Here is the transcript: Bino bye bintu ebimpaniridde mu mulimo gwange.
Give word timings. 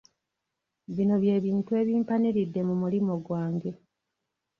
Bino 0.95 1.15
bye 1.21 1.35
bintu 1.45 1.71
ebimpaniridde 1.81 2.61
mu 2.67 2.75
mulimo 2.81 3.13
gwange. 3.25 3.71